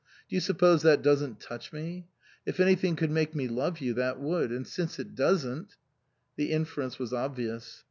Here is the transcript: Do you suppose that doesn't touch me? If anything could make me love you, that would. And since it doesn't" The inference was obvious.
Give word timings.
Do 0.27 0.35
you 0.35 0.39
suppose 0.39 0.81
that 0.81 1.03
doesn't 1.03 1.39
touch 1.39 1.71
me? 1.71 2.07
If 2.43 2.59
anything 2.59 2.95
could 2.95 3.11
make 3.11 3.35
me 3.35 3.47
love 3.47 3.77
you, 3.77 3.93
that 3.93 4.19
would. 4.19 4.49
And 4.51 4.65
since 4.65 4.97
it 4.97 5.13
doesn't" 5.13 5.75
The 6.37 6.51
inference 6.51 6.97
was 6.97 7.13
obvious. 7.13 7.79